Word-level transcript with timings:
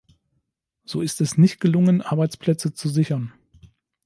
So 0.83 1.01
ist 1.01 1.21
es 1.21 1.37
nicht 1.37 1.59
gelungen, 1.59 2.01
Arbeitsplätze 2.01 2.73
zu 2.73 2.89
sichern. 2.89 3.33